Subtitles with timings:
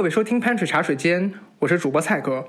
[0.00, 2.46] 各位收听潘水茶水间，我是主播蔡哥。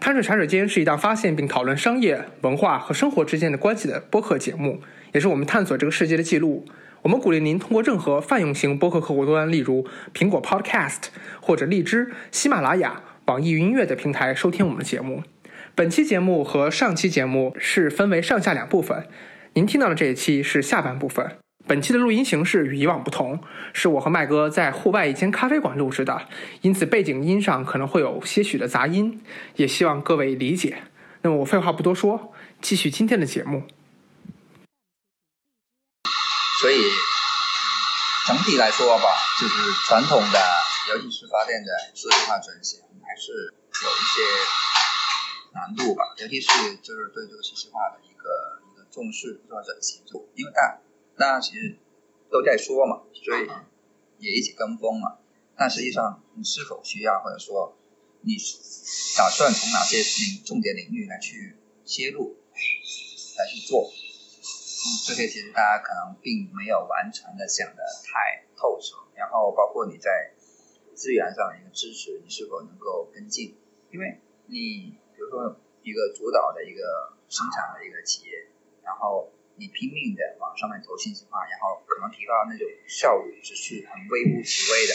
[0.00, 4.80] 潘水茶水间是一档发现并讨论商业、文化和生活之间的关系的播客节目，
[5.12, 6.64] 也是我们探索这个世界的记录。
[7.02, 11.08] 我们鼓励您通过任何泛用型播客客户端，例如苹果 Podcast
[11.42, 15.22] 或者荔枝、喜马拉雅、网易云音乐的平台收听我们的节目。
[15.74, 19.06] 本期节目和上期节目是分为上下两部分，
[19.52, 21.36] 您听到的这一期是下半部分。
[21.66, 23.42] 本期的录音形式与以往不同，
[23.72, 26.28] 是我和麦哥在户外一间咖啡馆录制的，
[26.60, 29.22] 因此背景音上可能会有些许的杂音，
[29.56, 30.82] 也希望各位理解。
[31.22, 33.62] 那么我废话不多说，继续今天的节目。
[36.60, 36.76] 所以
[38.26, 39.08] 整体来说吧，
[39.40, 40.38] 就是传统的
[40.90, 44.20] 尤其是发电的数字化转型还是有一些
[45.54, 50.78] 难度吧，尤其是就是对这个信息化的一个一个重视做转型，就因为大。
[51.16, 51.78] 大家其实
[52.30, 53.48] 都在说嘛，所以
[54.18, 55.18] 也一起跟风嘛。
[55.56, 57.76] 但实际上，你是否需要，或者说
[58.22, 58.34] 你
[59.16, 62.36] 打算从哪些领重点领域来去切入，
[63.38, 63.88] 来去做？
[65.06, 68.96] 这些其实大家可能并没有完全的想的太透彻。
[69.14, 70.32] 然后包括你在
[70.94, 73.56] 资源上的一个支持，你是否能够跟进？
[73.92, 78.48] 因为你比如说一个主导的一个生产的一个企业，
[78.82, 79.30] 然后。
[79.56, 84.92] 你拼命的往上面投信息化，然后可能提高那种效率只是很微乎其微的，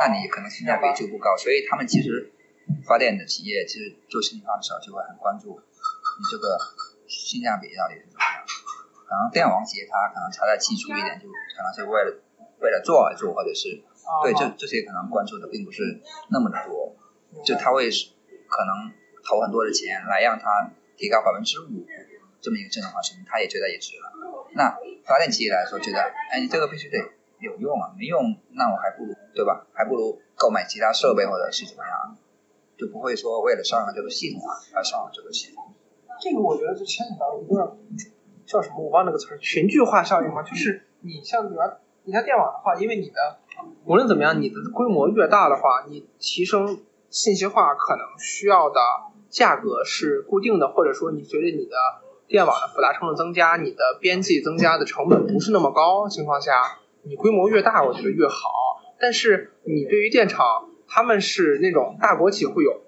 [0.00, 1.36] 那你可能性价比就不高。
[1.36, 2.32] 所以他们其实
[2.88, 6.56] 发电的企业其实做信息化的时候就会很关注你这个
[7.06, 8.44] 性价比到底是怎么样。
[9.04, 12.08] 可能电网企业它可能差在技术一点，就可能是为了
[12.60, 13.84] 为了做而做，或者是
[14.24, 16.96] 对这这些可能关注的并不是那么的多，
[17.44, 17.88] 就他会
[18.48, 18.92] 可能
[19.24, 21.84] 投很多的钱来让它提高百分之五。
[22.40, 24.12] 这么一个智能化水平他也觉得也值了。
[24.54, 26.00] 那发电企业来说，觉得
[26.32, 26.98] 哎，你这个必须得
[27.38, 29.66] 有用啊，没用，那我还不如对吧？
[29.72, 32.16] 还不如购买其他设备或者是怎么样，
[32.76, 35.74] 就不会说为了上了这个系统啊而上了这个系统。
[36.20, 37.76] 这个我觉得就牵扯到一个
[38.46, 40.42] 叫什么，我忘那个词儿，群聚化效应嘛。
[40.42, 43.38] 就是你像你要你像电网的话，因为你的
[43.84, 48.80] 无论怎么样，你的规模越大的话，你提升信息化可能需要的
[49.28, 51.76] 价格是固定的，或者说你随着你的
[52.28, 58.84] 电网的复杂程度增加，你的边际增加的成本不是那么高情况下，你规模越大，我觉得越好。
[59.00, 62.82] 但是你对于电厂，他们是那种大国企会有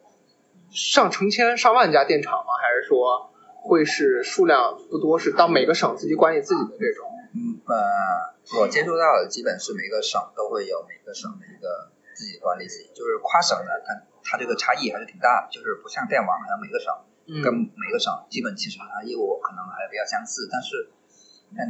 [0.70, 2.52] 上成千上万家电厂吗？
[2.60, 3.30] 还是说
[3.62, 7.08] 会是数量不多，是到每个省自己管理自己的这种？
[7.32, 16.92] 嗯呃，我接触到的基本是每个省都会有每个省的一个自己管理自己，就是跨省的，它它这个差异还是挺大的，就是不像电网，好像每个省。
[17.38, 20.91] 跟每个省基本其实它业务可能还比较相似，但是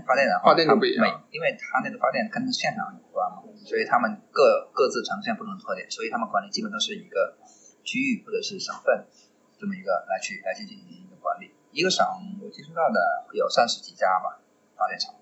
[0.09, 0.89] 发电的话，它每
[1.33, 7.37] 因为它那个发电跟现场有关嘛，所以他们各各自呈现不同的特点，所以他们管理基本都是一个
[7.85, 9.05] 区域或者是省份
[9.59, 11.53] 这么一个来去来去进行一个管理。
[11.73, 12.07] 一个省
[12.43, 14.41] 我接触到的有三十几家吧
[14.77, 15.15] 发电厂，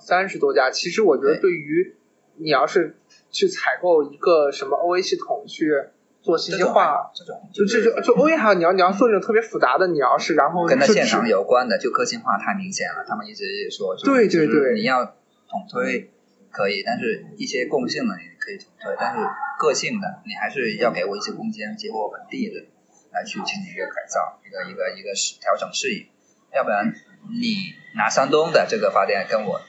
[0.00, 0.70] 三十多家。
[0.70, 1.96] 其实我觉得对于
[2.36, 2.98] 你要是
[3.30, 5.90] 去采购一个什么 OA 系统去。
[6.26, 13.04] 做信息化，这种就这就就还有你要你要做这种特别复杂的，你要是然后跟它现场有关的，就个性化太明显了。
[13.06, 16.10] 他们一直说，对对对，你要统推
[16.50, 19.20] 可以，但是一些共性的你可以统推，但是
[19.60, 22.66] 个性的你还是要给我一些空间，结合本地的
[23.12, 26.08] 来去进行一个改造，一个一个一个适调整适应，
[26.52, 26.92] 要不然
[27.30, 29.60] 你拿山东的这个发电跟我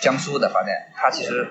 [0.00, 1.50] 江苏的发电，它其实。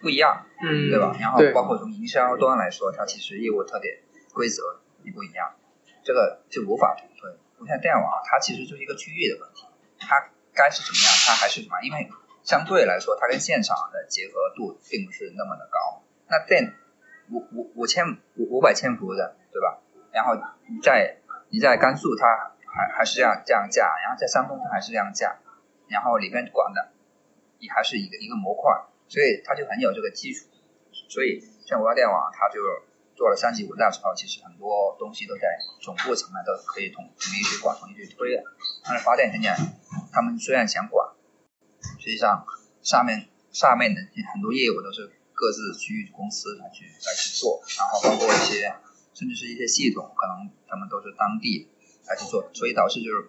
[0.00, 1.16] 不一样，嗯，对吧？
[1.20, 3.98] 然后包括从营销端来说，它其实业务特点、
[4.32, 5.54] 规则也不一样，
[6.02, 7.30] 这个就无法同推。
[7.58, 9.66] 不像电网，它其实就是一个区域的问题，
[9.98, 11.80] 它该是怎么样，它还是什么？
[11.82, 12.08] 因为
[12.42, 16.02] 相对来说，它跟现场的结合度并不是那么的高。
[16.28, 16.72] 那电
[17.30, 19.78] 五五五千五五百千伏的，对吧？
[20.12, 20.34] 然后
[20.68, 21.18] 你在
[21.50, 22.26] 你在甘肃，它
[22.66, 25.36] 还还是这样这样架，然后在山东它还是这样架，
[25.88, 26.92] 然后里面管的
[27.58, 28.72] 也还是一个一个模块。
[29.10, 30.46] 所以它就很有这个基础，
[31.10, 32.62] 所以像国家电网，它就
[33.18, 38.44] 做了三级五大之后，其实很多东西都在总部层面都可以统统一去管、统一去推的。
[38.86, 39.58] 但是发电现在，
[40.12, 41.10] 他们虽然想管，
[41.98, 42.46] 实际上
[42.82, 44.00] 上面上面的
[44.32, 48.72] 很多业务都是各自区域公司来去来去做，然后包括一些
[49.12, 51.68] 甚至是一些系统，可能他们都是当地
[52.06, 53.28] 来去做，所以导致就是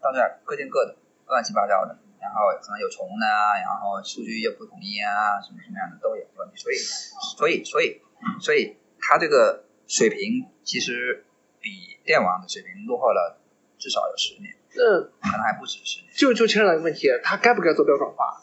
[0.00, 0.96] 大家各建各的，
[1.26, 1.98] 乱七八糟的。
[2.20, 6.76] 然后可能有重啊，然后数据又不统一啊，什么什么样的都有问题，所以，
[7.36, 8.00] 所以，所以，
[8.40, 11.24] 所以它这个水平其实
[11.60, 13.40] 比电网的水平落后了
[13.78, 16.12] 至少有十年，嗯，可能还不止十年。
[16.14, 18.42] 就就牵扯到一个问题，它该不该做标准化？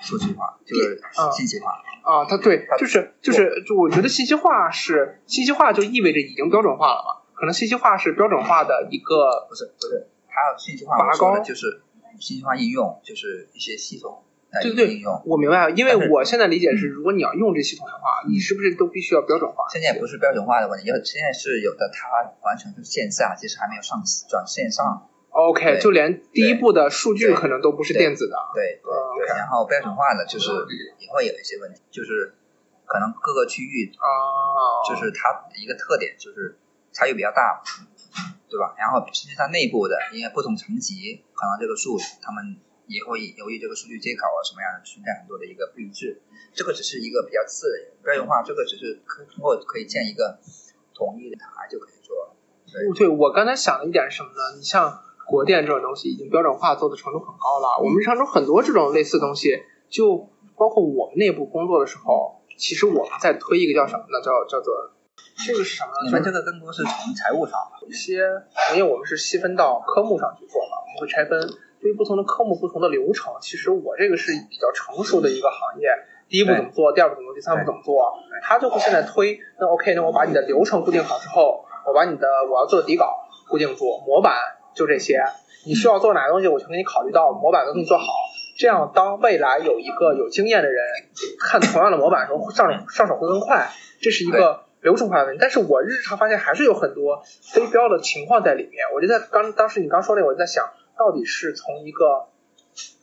[0.00, 1.82] 数据化，就是啊信息化。
[2.02, 11.82] 啊，它对，就是就是就我觉得信息化是信息化就意味着已经标准化了嘛，可能信息化是标准化的一个不是不是，它信息化拔高就是
[12.20, 15.22] 信息化应用，就是一些系统对对对应用。
[15.26, 19.66] 我明白了，因为我现在理解是，如果你要用这系统的话，你是不是都必须要标准化？
[19.70, 25.08] 现在也不是标准化的问题，有现在是有的，它完全是线下，其实还没有上转线上。
[25.30, 28.36] OK，就连第一步的数据可能都不是电子的。
[28.54, 30.50] 对对哦对，然后标准化的就是
[30.98, 32.32] 也会有一些问题，就是
[32.86, 34.08] 可能各个区域啊，
[34.88, 36.56] 就是它一个特点就是
[36.90, 37.62] 差异比较大，
[38.48, 38.74] 对吧？
[38.78, 42.56] 然后甚至它内部的，因为不同层级，可能这个数他们
[42.86, 46.22] 也会由于这个数据接口啊什么样的存在很多的一个不一致，
[46.54, 50.40] 这个只是一个比较次的标准化，这个只是可通过可以建一个
[50.94, 52.34] 统一的台就可以做。
[52.94, 54.56] 对我刚才想的一点是什么呢？
[54.56, 64.20] 你像国电这种东西已经标准化做的程度很高了，我们日常中很多这种类似东西，就包括我们内部工作的时候，其实我们在推一个叫什么呢？
[64.22, 64.92] 叫叫做
[65.46, 66.06] 这个是什么呢？
[66.06, 67.58] 你们这个更多是从财务上？
[67.82, 68.22] 有一些，
[68.74, 71.40] 因为我们是细分到科目上去做的，我们会拆分，
[71.80, 75.88] 对于不同的科目、不同的流程，其实我这个是比较成熟的一个行业。
[76.28, 78.12] 第一步怎么做，第二步怎么做，第三步怎么做，
[78.42, 79.40] 他就会现在推。
[79.58, 84.34] 那 OK，那我把你的流程固定好之后，我把你的我要做的底稿固定住，模板
[84.74, 85.22] 就这些。
[85.64, 88.04] 你需要做哪个东西，我全给你考虑到，模板都给你做好。
[88.58, 90.84] 这样，当未来有一个有经验的人
[91.40, 93.70] 看同样的模板的时候，上上手会更快。
[94.00, 95.38] 这是一个流程化的问题。
[95.40, 97.22] 但是我日常发现还是有很多
[97.52, 98.86] 非标的情况在里面。
[98.94, 100.64] 我就在刚当时你刚说那个，我就在想
[100.98, 102.28] 到底是从一个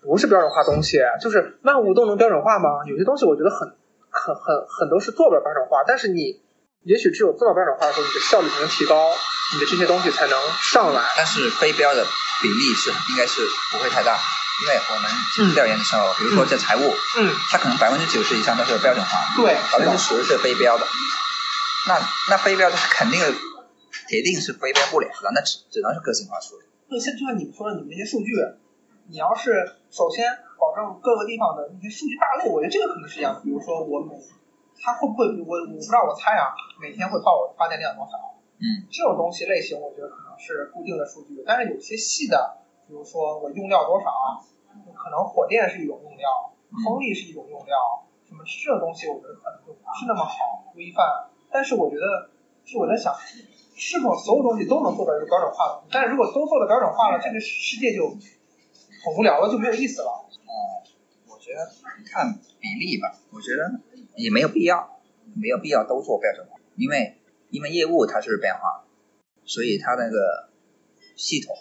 [0.04, 2.86] 不是标准化东西，就是万物都能标准化吗？
[2.88, 3.76] 有些东西我觉得很
[4.10, 6.42] 很很很多是做不了标准化，但是你
[6.84, 9.12] 也许只有做到标准化的时候，你的效率才能提高，
[9.54, 11.02] 你的这些东西才能上来。
[11.18, 12.06] 但是非标的
[12.42, 13.42] 比例是应该是
[13.72, 14.20] 不会太大，
[14.62, 20.86] 因为我们进行调研的时候，比如说这财务，嗯，它可能百分之九十以上都是标准化的，对，百分之十是非标的。
[21.88, 22.00] 那
[22.32, 23.20] 那非标它肯定
[24.10, 26.66] 铁定是非标不了的，那只只能是个性化处理。
[26.90, 28.34] 对，像就像你们说的，你们那些数据，
[29.08, 33.42] 你要是首先保证各个地方的那些数据大类，我觉得这个可能是一样。
[33.44, 34.18] 比如说我每，
[34.82, 38.18] 它会不会我我不知道，我猜啊，每天会报我发电量多少？
[38.58, 44.10] 嗯，这种东西类型，我觉得可能是固定的数据，但是有些细的，比如说我用料多少，
[44.96, 46.54] 可能火电是一种用料，
[46.86, 51.30] 风力是一种用料，什么这种东西，我觉得可能就不是那么好规范。
[51.56, 52.30] 但是我觉得，
[52.66, 53.16] 是我在想，
[53.78, 55.88] 是否所有东西都能做到一个标准化的？
[55.90, 60.10] 但是如果都做到标准化了，这个世界就很无聊了，就没有意思了。
[60.10, 60.84] 哦、
[61.30, 61.72] 我觉得
[62.12, 63.80] 看比例吧，我觉得
[64.18, 65.00] 也没有必要，
[65.34, 67.16] 没有必要都做标准化，因为
[67.52, 68.84] 因为业务它是变化，
[69.46, 70.50] 所以它那个
[71.16, 71.56] 系统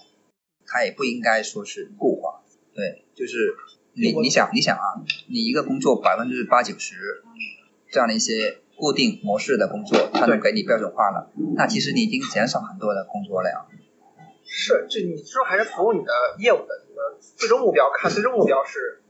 [0.67, 2.43] 它也不应该说是固化。
[2.75, 3.55] 对，就是
[3.93, 7.23] 你你想你想啊，你一个工作百分之八九十
[7.93, 13.67] 这样的一些固定模式的工作，它能给你标准化了，那其实你已经减少很多的工作量。
[14.47, 19.03] 是，就你最终还是服务你的业务的，你的最终目标，看最终目标是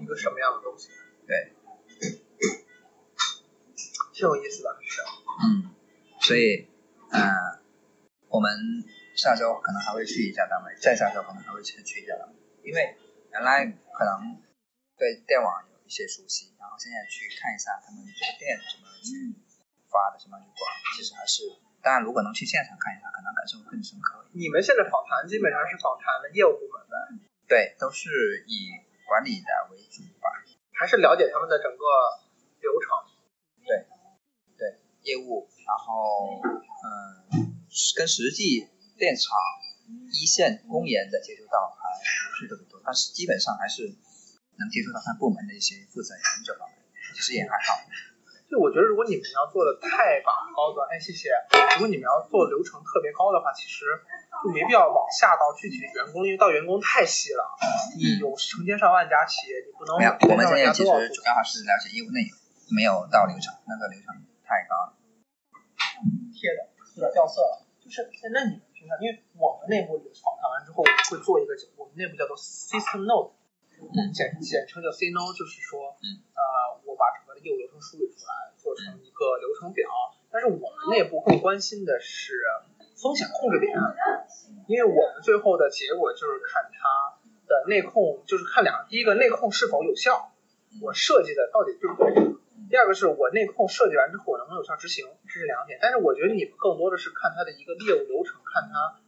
[0.00, 0.90] 一个什么样的东西。
[1.26, 1.52] 对，
[4.12, 5.02] 挺有意思的，是。
[5.42, 5.74] 嗯，
[6.20, 6.68] 所以，
[7.10, 7.20] 嗯、
[8.28, 8.52] 我们
[9.16, 12.96] 下周可能还会去一下单位，再下周可能还会去去一下单位，因为
[13.32, 14.38] 原来可能
[14.96, 19.32] 对电网有一些熟悉，然后现在去看一下他们这个店怎么去
[19.88, 20.60] 发的，怎么去管，
[20.92, 21.48] 其实还是，
[21.80, 24.28] 当然如果能去现场看一下，可能感受会更深刻。
[24.36, 26.94] 你们现在访谈基本上是访谈的业务部门的，
[27.48, 28.76] 对，都是以
[29.08, 30.28] 管理的为主吧，
[30.76, 31.82] 还是了解他们的整个
[32.60, 32.92] 流程？
[33.64, 33.88] 对，
[34.60, 37.56] 对业务，然后嗯，
[37.96, 38.68] 跟实际
[39.00, 39.32] 电厂
[40.12, 43.96] 一线工人的接触到还不是特别多，但是基本上还是
[44.58, 46.78] 能接触到他部门的一些负责人这方面，
[47.14, 47.80] 其实也还好。
[48.46, 51.34] 就我觉得，如果你们要做的太把高端，哎，谢谢。
[51.74, 53.82] 如果你们要做流程特别高的话，其实
[54.38, 57.42] 就没必要往下到具体的员工，因为到员工太细了。
[57.98, 62.38] 你有成千上万家企业，你不能没有，我们现在其实主要还是了解业务内容，
[62.70, 64.14] 没有到流程，那个流程
[64.46, 64.94] 太高了。
[66.30, 67.66] 贴的，有点掉色了。
[67.82, 73.34] 就是那你们平常，因为我们内部访谈完之后，我们会做一个，我们内部叫做 system note，
[74.12, 76.42] 简简称叫 C no，就是说，嗯，呃，
[76.84, 79.88] 我把整个的业务流程梳理出来，做成一个流程表。
[80.30, 82.34] 但是我们内部更关心的是
[82.96, 83.72] 风险控制点，
[84.68, 87.16] 因为我们最后的结果就是看它
[87.46, 90.32] 的内控，就是看两个，第一个内控是否有效，
[90.82, 92.36] 我设计的到底对不对。
[92.68, 95.78] 第二个是我内控设计完之后我能不能有效执行，这是两点。
[95.80, 99.00] 但是我觉得你们更多的是看它的一个业务流程，看它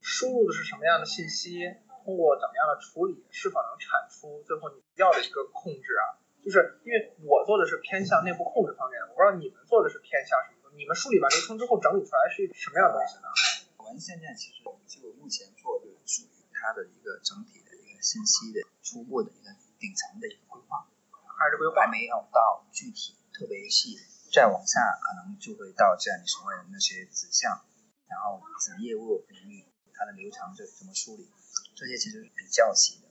[0.00, 1.58] 输入的是什么样的信息，
[2.04, 6.20] 通过怎么样的处理，是否能产出最后你要的一个控制啊？
[6.40, 10.60] 就是因为我做的是偏向内部控制方面，我不知道你们做的是偏向什么。
[10.78, 13.28] 你们梳理完流程之后整理出来是一个什么样的东西呢？
[13.76, 19.50] 我们现在其实就目前做的属于它的一个整体的一个信息的初步的一个
[19.82, 23.98] 顶层的一个规划，还是规划还没有到具体特别细，
[24.32, 27.66] 再往下可能就会到这样你所谓的那些子项，
[28.06, 31.28] 然后子业务领域它的流程这怎么梳理，
[31.74, 33.08] 这些其实比较细的。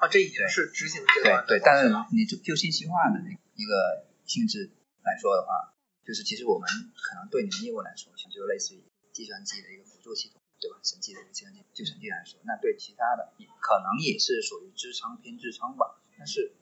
[0.00, 4.70] 啊，这已经是执行阶段对对，但是你就就信息化的那一个性质
[5.02, 8.82] 来说的话，就是其实我们可能对你们业务来说，就类似于
[9.12, 10.78] 计算机的一个辅助系统，对吧？
[10.82, 13.30] 审计的一个计算机就审计来说，那对其他的
[13.60, 16.02] 可能也是属于支撑偏支撑吧。
[16.18, 16.52] 但是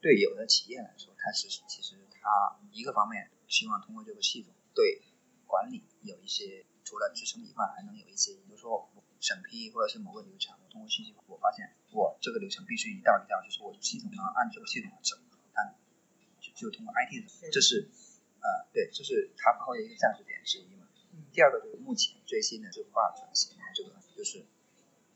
[0.00, 5.02] 对有的企业来说，它是其实它一个方面希望通过这个系统对
[5.48, 8.88] 管理有一些除了支撑以外，还能有一些，比如说
[9.18, 15.16] 审批或者是某个流程，我通过信息化，我发现我这个流程必须一道一道，就是我系统能按这个系统走，
[15.54, 15.74] 它
[16.38, 17.88] 就就通过 IT 的，这是
[18.38, 20.86] 呃对，这是它发挥的一个价值点之一嘛。
[21.32, 24.46] 第二个就是目前最新的这个化转型，这个就是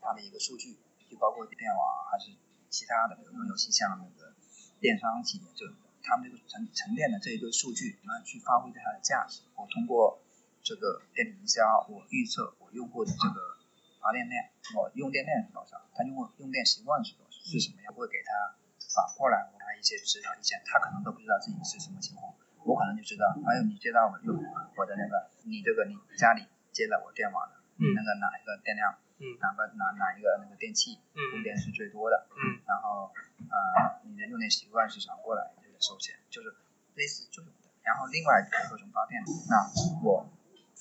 [0.01, 0.75] 它的一个数据，
[1.09, 2.31] 就包括电网还是
[2.69, 4.33] 其他的，比如说尤其像那个
[4.79, 9.43] 电商企业这种，他们这个沉沉淀的这一堆数据，然后去发挥它的价值？
[9.55, 10.19] 我通过
[10.63, 13.59] 这个电力营销，我预测我用户的这个
[13.99, 14.39] 发电量，
[14.79, 18.55] 我用电量是多少，他用户用电习惯是多少，是什么样，会给他
[18.95, 24.31] 反过来给他一些指导意见，他可能都不知道自己是什么情况，我可能就知道，还有你接到我用
[24.79, 27.91] 我的那个，你这个你家里接了我电网的，嗯。
[27.93, 29.35] 那个哪一个电量，嗯。
[29.43, 31.19] 哪个哪哪一个那个电器嗯。
[31.35, 32.63] 用电是最多的，嗯。
[32.65, 33.11] 然后
[33.51, 36.55] 呃你的用电习惯是啥过来就得收钱，就是
[36.95, 37.67] 类似这种的。
[37.83, 39.59] 然后另外比如说从发电，那
[40.07, 40.23] 我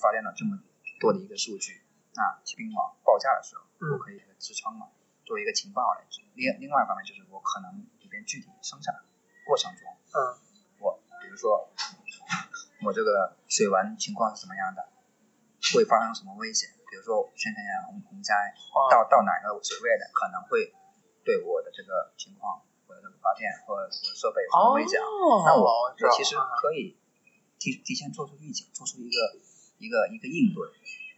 [0.02, 0.58] 发电了这么
[0.98, 1.80] 多的一个数据，
[2.18, 4.90] 那冰网报价的时候，嗯我可以支撑嘛，
[5.24, 6.20] 作为一个情报来支。
[6.34, 8.92] 另另外一方面就是我可能里边具体生产
[9.46, 10.18] 过程中，嗯
[10.82, 11.70] 我比如说
[12.82, 14.82] 我这个水文情况是什么样的，
[15.72, 16.68] 会发生什么危险？
[16.90, 20.74] 比如说宣传下洪洪灾，啊到到哪个水位的，可能会
[21.24, 25.00] 对我的这个情况，我的这个发电或者设备有什么影响？
[25.00, 26.98] 哦，那我我其实啊可以
[27.58, 29.16] 提提前做出预警，做出一个
[29.82, 30.62] 一个一个应对，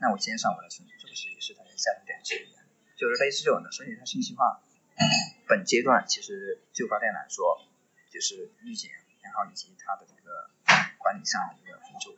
[0.01, 2.49] 那我减少我的损失，这个是也是它的价值点之一，
[2.97, 3.69] 就是类似这种的。
[3.71, 4.65] 所以它信息化
[5.45, 7.61] 本阶段其实就发电来说，
[8.09, 8.89] 就是预警，
[9.21, 10.49] 然后以及它的这个
[10.97, 12.17] 管理上的一个辅助，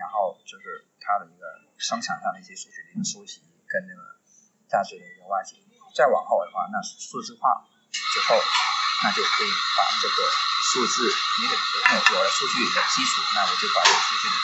[0.00, 1.44] 然后就是它的一个
[1.76, 4.16] 生产上的一些数据的一个收集跟那个
[4.72, 5.60] 价值的一个挖掘。
[5.92, 8.40] 再往后的话，那数字化之后，
[9.04, 10.16] 那就可以把这个
[10.72, 14.36] 数字，你得有有了数据的基础，那我就把这个数据的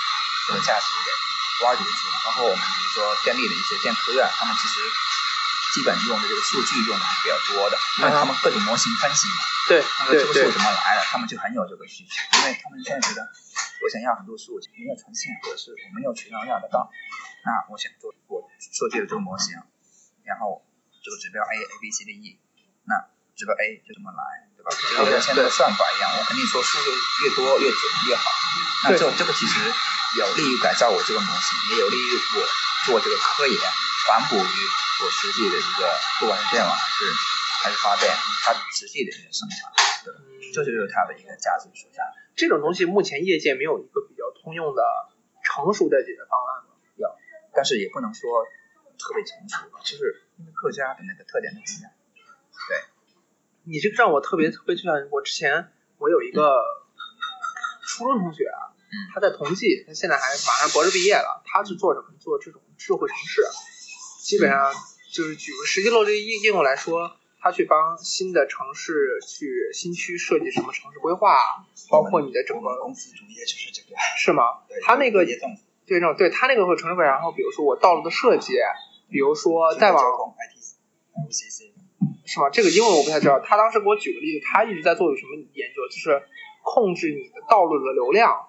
[0.45, 1.28] 这个价值给
[1.65, 2.15] 挖掘出来。
[2.25, 4.75] 包括我们比如说电力的一些电科院，他们其实
[5.75, 16.91] 基本用的这个数据用的还是比较多的，因为他们各种模型分析嘛，对那个这个数怎么来的，他们就很有这个需求，因为他们现在觉得我想要很多数没有呈现，或者是我没有渠道要得到，
[17.45, 19.55] 那我想做我设计的这个模型，
[20.25, 20.65] 然后
[21.05, 22.41] 这个指标 A A B C D E，
[22.85, 26.91] 那指标 A 就这么来，对吧就跟现在的算法一样，我肯定说数据
[27.25, 28.25] 越多越准越好。
[28.85, 29.55] 那这这个其实
[30.17, 32.41] 有利于改造我这个模型，也有利于我
[32.87, 33.61] 做这个科研，
[34.07, 34.57] 反哺于
[35.05, 35.85] 我实际的一个
[36.21, 37.13] 不管是电网还是
[37.65, 39.73] 还是发电，它实际的一个生产，
[40.05, 40.15] 对
[40.55, 42.03] 这就是它的一个价值所在。
[42.37, 44.83] 这种东西目前业界没有一个比较通用的
[45.43, 46.75] 成熟的解决方案吗？
[47.55, 48.47] 但是也不能说
[48.99, 51.91] 特别成熟吧，就是因为各家的那个特点都不一样。
[52.69, 52.85] 对
[53.65, 56.63] 你这个让我特别特别就像我之前我有一个
[57.83, 58.78] 初中同学啊，嗯
[59.15, 62.07] 他在同济，他现在还马上博士毕业了，他是做什么？
[62.19, 63.43] 做这种智慧城市，
[64.25, 64.73] 基本上
[65.13, 71.39] 就是举个实际落地应应用来说，他去帮新的城市去新区设计什么城市规划，
[71.91, 74.43] 包括你的整个公司主业就是这个，是吗？
[74.69, 78.55] 对他那个对那种对他那个会城市规划，然后比如说我道路的设计，
[79.09, 80.59] 比如说再往交通 IT
[81.31, 81.73] LCC
[82.27, 82.51] 是吗？
[82.51, 83.41] 这个英文我不太知道。
[83.41, 86.23] 他当时给我举个例子，他一直在做什么研究，就是
[86.63, 88.48] 控制你的道路的流量。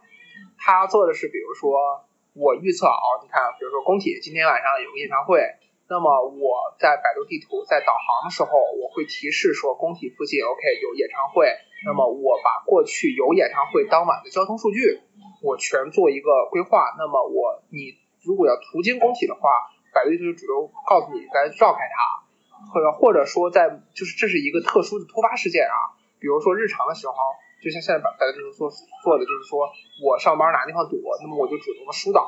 [0.60, 2.04] 他做的是，比如说
[2.36, 5.42] 我预测啊，你看，比如说工体今天晚上有个演唱会，
[5.88, 11.48] 那么我在百度地图在导航的时候，我会提示说工体附近 OK 有演唱会，
[11.86, 15.02] 那么我把过去有演唱会当晚的交通数据，
[15.42, 16.94] 我全做一个规划。
[16.98, 22.30] 那么我你如果要途经工体的话，百度地图就主动告诉你该绕开它。
[22.60, 27.16] 或者或者说在就是这是一个特殊的突发事件啊，比如说日常的时候，
[27.62, 28.72] 就像现在把大家就是做
[29.04, 29.68] 做的就是说
[30.04, 32.24] 我上班哪个地方堵，那么我就主动的疏导，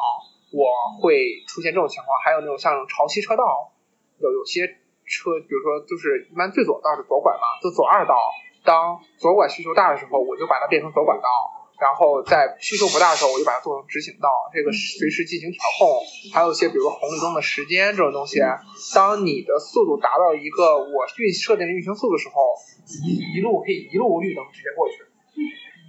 [0.51, 0.67] 我
[1.00, 2.19] 会出现这种情况。
[2.19, 3.71] 还有那种像潮汐车道，
[4.19, 4.67] 有有些
[5.07, 8.15] 车，比如说就是一般最左道是左拐嘛，就左二道，
[8.63, 11.27] 当左拐需求大的时候，我就把它变成左拐道。
[11.81, 15.97] 然后在需求不大的时候，我就把它做成直行道，这个随时进行调控。
[16.31, 18.38] 还有一些比如说红绿灯的时间这种东西，
[18.93, 22.53] 当你的速度达到一个我运设定的运行速度的时候，
[23.01, 25.01] 一一路可以一路绿灯直接过去，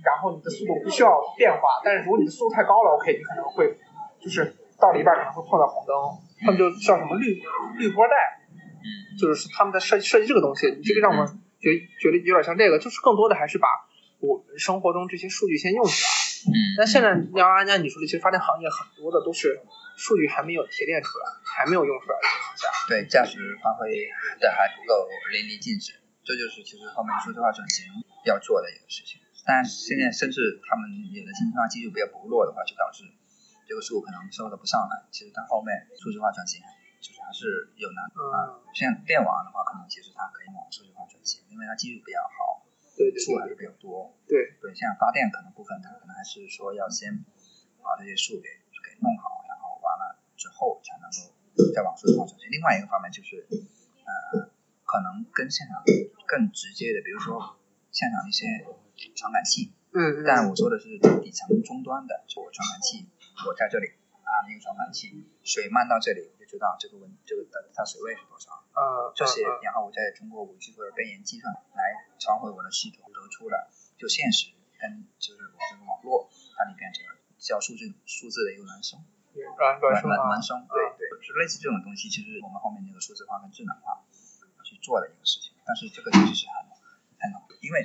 [0.04, 1.80] 然后你的速度不需要变化。
[1.84, 3.78] 但是如果你的速度太高了，OK，你可能会
[4.20, 5.94] 就是到了一半可能会碰到红灯，
[6.44, 7.40] 他们就叫什么绿
[7.78, 8.14] 绿波带，
[8.82, 11.26] 嗯就是他们在设计设计这个东西，你这个让我
[11.60, 13.68] 觉觉得有点像这个，就是更多的还是把
[14.20, 16.10] 我们生活中这些数据先用起来。
[16.42, 19.62] 嗯但现在你要按照你说的，其实发电行业很多的都是
[19.94, 23.86] 数据还没有提炼出来，还没有用出来的情况下，对价值发挥
[24.42, 25.94] 的还不够淋漓尽致，
[26.26, 27.86] 这就是其实后面数字化转型
[28.26, 29.21] 要做的一个事情。
[29.44, 33.04] 但是现在甚至他们有的信息化技术比较薄弱的话，就导致
[33.66, 35.02] 这个数可能收的不上来。
[35.10, 36.62] 其实它后面数字化转型
[37.02, 38.54] 就是还是有难度啊。
[38.54, 42.62] 嗯，像电网的话，可能其实它可以往数字化转型，因为它技术比较好，
[42.94, 44.14] 对对数还是比较多。
[44.30, 47.24] 对，对，像发电可能部分，它可能还是说要先
[47.82, 51.34] 把这些数给给弄好，然后完了之后才能够
[51.74, 52.46] 再往数字化转型。
[52.50, 53.42] 另外一个方面就是，
[54.06, 54.46] 呃，
[54.86, 55.82] 可能跟现场
[56.30, 57.58] 更直接的，比如说
[57.90, 58.46] 现场一些
[59.16, 63.08] 传感器，嗯嗯，但我说的是底层终端的，就我传感器，
[63.48, 63.88] 我在这里
[64.22, 68.62] 啊，那个传感器水漫到这里，我就知道这个温这个的它水位是多少。
[68.72, 71.82] 呃这些然后我再通过五 G 或者边缘计算来
[72.18, 73.68] 传回我的系统，得出了
[73.98, 79.02] 就现实跟就是我这个网络它里边这个叫数据数字的一个孪生。
[79.32, 84.04] 软软生啊孪孪生，对对，是类似这种东西，其实我们后面那个数字化跟智能化
[84.60, 86.68] 去做的一个事情，但是这个其实是很
[87.16, 87.80] 很难，因为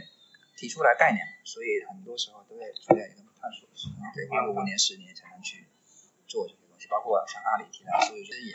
[0.58, 5.70] 提出来概念，所以很多时候都要出现一个探索的时间，得花个五年十年才能去
[6.26, 8.54] 做这些东西，包括像阿里提到数据也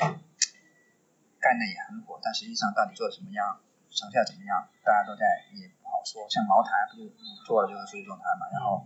[1.38, 5.22] 概念也很火，但实际上到底做的什么样，成效怎么样，大家都在
[5.54, 6.26] 也不好说。
[6.26, 7.06] 像茅台不就
[7.46, 8.82] 做了这个数据中台嘛，然后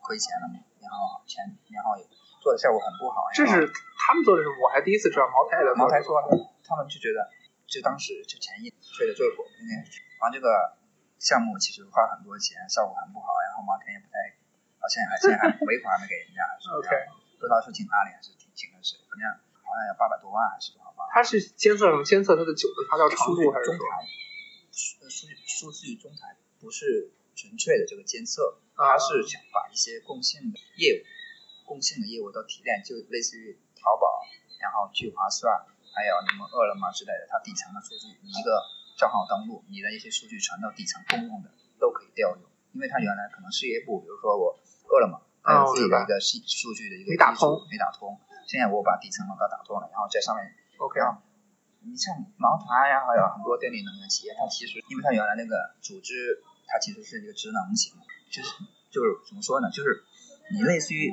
[0.00, 2.04] 亏钱了嘛，然后前然后也
[2.40, 3.28] 做的效果很不好。
[3.36, 3.68] 这是
[4.00, 4.56] 他们做的时候？
[4.64, 6.32] 我还第一次知道茅台的茅台做的，
[6.64, 7.28] 他们就觉得
[7.68, 10.76] 就当时就前一吹的最火，应该是，然后这个
[11.24, 14.36] 项目其实花很多钱，效果很不好，然后茅台也不太，
[14.76, 16.92] 好像还现在还尾款还没给人家，还是 OK，
[17.40, 19.24] 不知道是请阿里还是请请的谁，反正
[19.64, 21.08] 好像要八百多万还是多少万。
[21.08, 22.04] 它是监测什么？
[22.04, 24.04] 监测它的酒的发酵长度还是中台，
[24.68, 31.00] 数数据数据中台不是纯粹的这个监测，啊它是想把一些共性的业务、
[31.64, 34.28] 共性的业务都提炼，就类似于淘宝，
[34.60, 35.64] 然后聚划算，
[35.96, 38.60] 还有什么饿了么之类的，它底层的数据，一个
[38.96, 47.60] 账号登录，你的一些数据传到底层公用的都可以调用，因为它原来可能事业部，比如说我饿了么，它有自己的一个系数据的一个没打通。
[47.70, 50.44] 没打通，现在我把底层都打通了，然后在上面
[50.78, 51.18] OK 啊
[51.84, 57.92] 你像茅台呀，还有很多电力能源企业，它其实因为它原来那个组织，它其实是一个职能型，
[58.32, 58.48] 就是
[58.88, 60.02] 就是怎么说呢，就是
[60.50, 61.12] 你类似于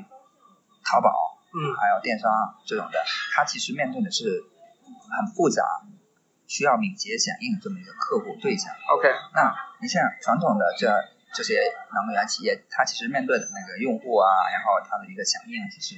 [0.85, 1.11] 淘宝，
[1.51, 1.75] 嗯。
[1.75, 2.31] 还有电商
[2.65, 3.03] 这种的，
[3.35, 4.45] 它其实面对的是
[5.11, 5.83] 很复杂，
[6.51, 8.75] 需要敏捷响应这么一个客户对象。
[8.91, 10.91] OK 那你像传统的这
[11.31, 11.63] 这些
[11.95, 15.95] 能源企业，它其实面对的那个用户啊，然后它的一个响应，其实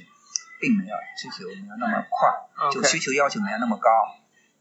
[0.62, 3.90] 并没有需求没有那么快，就需求要求没有那么高。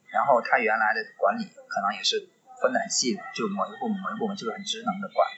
[0.10, 2.26] 然后它原来的管理可能也是
[2.58, 5.30] 分得很细，就某一个部门某一个部门就是很职能的管，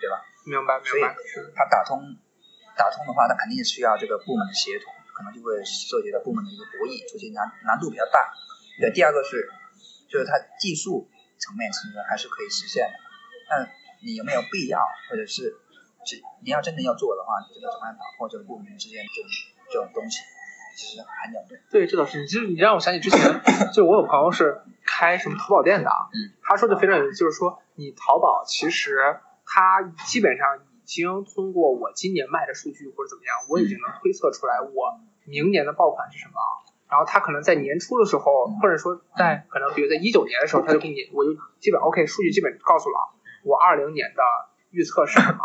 [0.00, 0.24] 对吧？
[0.48, 2.16] 明白所以明白是它打通
[2.80, 8.32] 打通的话，它肯定需要这个部门的协同，可能就会涉及到部门的一个博弈，出现难难度比较大。
[8.80, 9.52] 对，第二个是
[10.08, 12.94] 就是它技术层面其实还是可以实现的，
[13.48, 13.70] 但
[14.02, 15.54] 你有没有必要，或者是
[16.04, 19.30] 是你要真的要做的话，你这个怎么样打破这个部门之间这种
[19.70, 20.22] 这种东西，
[20.76, 21.60] 其实很有对。
[21.70, 22.22] 对，这倒是。
[22.22, 23.20] 你就是你让我想起之前，
[23.72, 36.34] 就我有朋友是开什么淘宝店的，啊嗯，他说的非常有意思，就是说你淘宝其实它基本上已经通过我今年卖的数据或者怎么样，我已经能推测出来我明年的爆款是什么。
[36.90, 42.98] 然后他可能在年初的时候，或者说在可能比如在一九年的时候，他就给你，我就基本 OK 数据基本告诉了
[43.44, 44.22] 我二零年的
[44.70, 45.38] 预测是什么，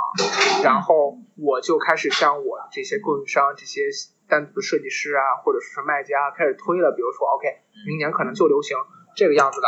[0.63, 3.81] 然后我就开始向我这些供应商、这些
[4.27, 7.47] 单独的设计师啊，或者是卖家开始推了，比如说 OK，
[7.87, 8.77] 明年可能就流行
[9.15, 9.67] 这个样子的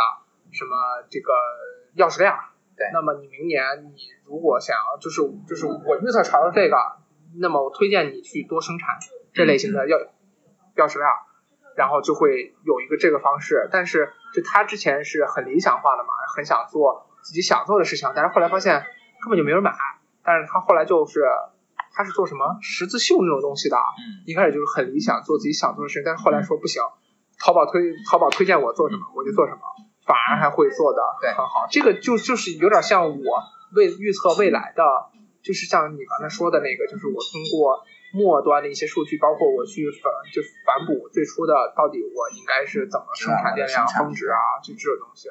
[0.52, 1.32] 什么这个
[1.96, 2.32] 钥匙链，
[2.76, 6.76] 对那么你明年你如果想要就是就是我预测朝着这个，
[7.38, 8.96] 那么我推荐你去多生产
[9.34, 10.08] 这类型的钥
[10.74, 11.06] 钥匙链。
[11.76, 18.84] 然后就会有一个这个方式，但是就他之前是很理想化的嘛，很想做自己想做的事情，但是后来发现
[19.22, 19.72] 根本就没人买。
[20.24, 21.22] 但是他后来就是
[21.92, 26.82] 他是做什么十字绣那种东西的，嗯一开始就是很理想做自己想做的事情，但是后来说不行，
[27.38, 29.60] 淘宝推淘宝推荐我做什么我就做什么，
[30.04, 31.68] 反而还会做的对很好。
[31.70, 33.42] 这个就就是有点像我
[33.74, 34.82] 未预测未来的，
[35.42, 37.84] 就是像你刚才说的那个，就是我通过
[38.16, 45.28] 末端的一些数据，包括我去反就反哺最初的到底我应该是怎么生产电量、峰值啊，就这种东西。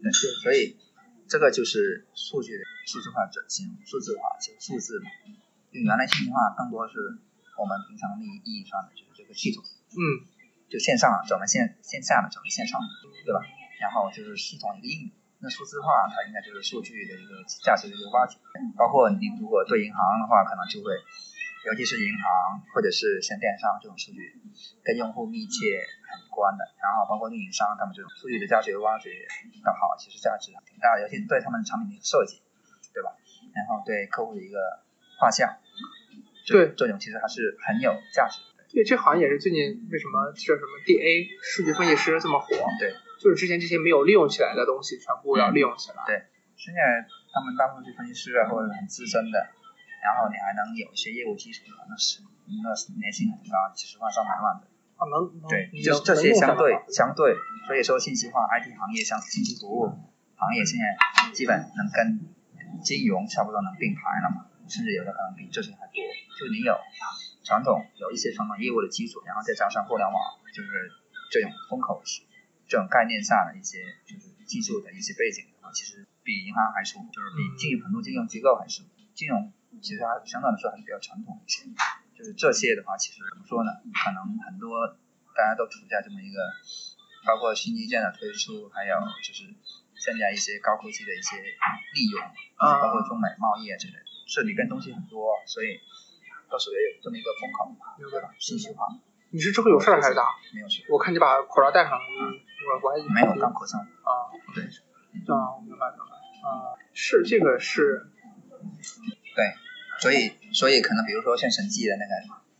[0.00, 0.08] 对，
[0.40, 0.80] 所以
[1.28, 2.56] 这个就是数据
[2.88, 5.12] 数字化转型，数字化就数字嘛。
[5.68, 6.96] 就原来信息化更多是
[7.60, 10.24] 我们平常意意义上的就是这个系统，嗯
[10.72, 12.80] 就线上转为线线下的转为线上，
[13.24, 13.44] 对吧？
[13.80, 15.10] 然后就是系统一个应用。
[15.42, 18.38] 那数字化它应该就是数据的一个价值的一个挖掘，
[18.78, 20.94] 包括你如果对银行的话，可能就会，
[21.66, 22.24] 尤其是银行
[22.74, 24.34] 或者是像电商这种数据，
[24.82, 26.64] 跟用户密切很关的。
[26.82, 29.10] 然后包括运营商他们这种数据的价值挖掘
[29.62, 32.42] 的好，其实价值挺大的，尤其对他们产品的一个设计，
[32.92, 33.14] 对吧？
[33.54, 34.58] 然后对客户的一个
[35.18, 35.58] 画像，
[36.48, 38.64] 对这种其实还是很有价值的。
[38.72, 42.48] 对，这好像也是最近为什么叫什么 DA 数据分析师这么火，
[42.80, 46.02] 对，就是之前这些没有利用起来的东西，全部要利用起来。
[46.06, 46.24] 对
[46.56, 46.80] 现在
[47.34, 49.48] 他们大数据分析师啊，或者很资深的，
[50.02, 52.20] 然后你还能有一些业务基础的，那是
[52.62, 54.66] 那是年薪很高，几十万上百万的。
[54.98, 57.34] 啊，能能对，就是这些相对相对，
[57.66, 59.86] 所以说信息化 IT 行业像信息服务
[60.36, 62.20] 行业现在基本能跟
[62.82, 65.94] 金融差不多能并排了嘛，甚至有的可能比这些还多。
[66.38, 66.74] 就你有
[67.42, 70.18] 传统有一些传统业务的基础，然后再加上互联网，
[70.54, 70.90] 就是
[71.30, 72.02] 这种风口
[72.68, 78.82] 这种概念下的一些就是技术的一些背景的话，其实比银行还是就是比金很多金融机构还是
[79.14, 81.64] 金融，其实还相对来说还是比较传统一些。
[82.12, 83.70] 就是这些的话，其实怎么说呢？
[84.04, 84.86] 可能很多
[85.34, 86.38] 大家都处在这么一个，
[87.26, 89.48] 包括新基建的推出，还有就是
[89.96, 92.20] 现在一些高科技的一些利用，
[92.60, 95.80] 啊包括中美贸易啊之类的，这里边东西很多，所以
[96.50, 98.30] 到时候也有这么一个风口嘛，对吧？
[98.38, 98.86] 信息化
[99.30, 100.22] 你是之后有事儿还是咋？
[100.54, 104.62] 没有事，我看你把口罩戴上了，嗯我我还没有刚口罩，啊对
[105.34, 106.12] 啊，明白明白
[106.46, 108.11] 啊，是这个是
[109.34, 109.44] 对，
[110.00, 112.12] 所以所以可能比如说像审计的那个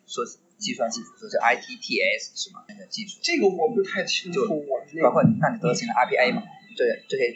[0.07, 0.25] 说
[0.59, 2.65] 计算机就 ITTS 是吗？
[2.69, 3.19] 那个技术。
[3.23, 6.43] 这个我不太清楚，我包个括那你德勤的 RPA 嘛，
[6.77, 7.35] 这这些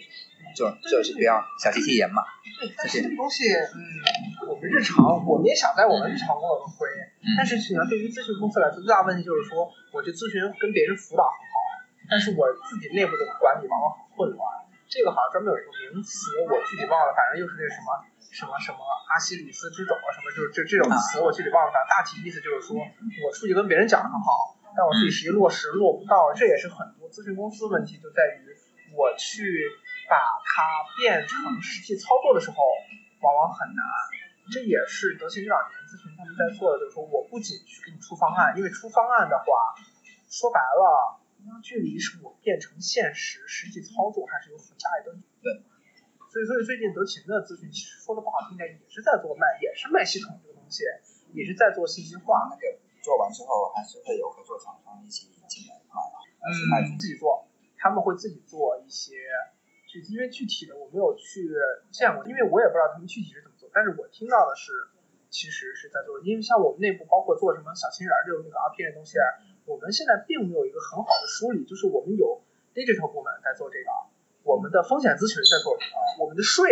[0.55, 2.23] 就就是比较小机器人嘛，
[2.61, 6.89] 对，但是这个东西，嗯，我们日常我们也想在我们日常工作中会，
[7.37, 11.55] 但是实际上对于咨询公司来说，最大问题就是说，我去咨询跟别人辅导很好，
[12.09, 14.41] 但是我自己内部的管理往往很混乱。
[14.87, 17.91] 这个好像专门有一个名词，我具体忘了，反正又是那什么
[18.37, 28.53] 什么什么阿西里斯之种啊，什么就是这这种词我具体忘了，反正大体意思就是说我出去跟别人讲的很好，但我自己实际落实落不到，这也是很多咨询公司问题就在于
[28.93, 29.41] 我去
[30.05, 32.61] 把它变成实际操作的时候，
[33.25, 33.81] 往往很难。
[34.53, 39.75] 这也是德勤这两年咨询他们在做的，就是说我不仅去给你出方案，因为出方案的话，
[40.29, 41.19] 说白了，
[41.65, 45.76] 距离是我变成现实实际操作还是有很大一段距离。
[46.37, 46.45] 对。
[46.45, 50.85] 所以，所以最近德勤的咨询，其实说的不好听点，也是在做卖，也是卖系统这个东西，
[51.33, 52.53] 也是在做信息化。
[52.53, 55.97] 那个做完之后还是会有合作厂商一起进来卖，
[56.45, 57.49] 还是卖嗯，自己做，
[57.81, 59.17] 他们会自己做一些
[59.89, 61.49] 具体，因为具体的我没有去
[61.91, 64.93] 见过，因为我也不知道他们具体是怎么做，但是我听到的是，
[65.31, 69.17] 其实是在做，因为像我们内部包括做什么小情人儿这种那个 RPA 的东西，
[69.65, 72.43] 我们现在并没有一个很好的梳理，就是我们有
[72.75, 73.89] digital 部门在做这个，
[74.47, 76.71] 我们的风险咨询在做什么，我们的税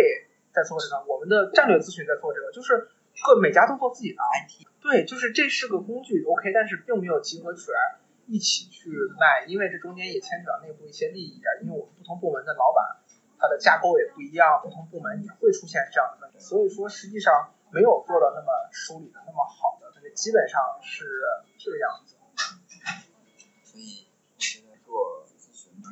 [0.55, 2.87] 在做什么，我们的战略咨询在做这个，就是
[3.19, 7.99] 各每家都做自己的 IT，对，就是这是个工具 OK，但是并没有集合起来
[8.31, 8.87] 一起去
[9.19, 12.95] 卖，因为这中间也牵扯到内部一些利益啊，因为我们不同部门的老板
[13.37, 21.03] 他的架构也不一样，不同部门也会出现这样的问题，所以说实际上没有做到那么梳理的那么好的，这个基本上是
[21.59, 22.15] 这个样子。
[23.65, 25.27] 所以我觉得做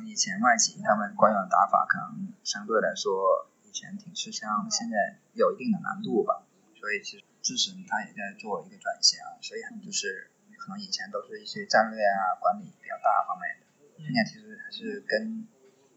[0.06, 6.42] 以前外企他们惯用的打法可能相对来说以前挺吃香，现在有一定的难度吧。
[6.74, 15.46] 所以其实自身它也在做一个转型啊，所以很就是可能以前都是一些战略啊、管理比较大方面的，现在其实还是跟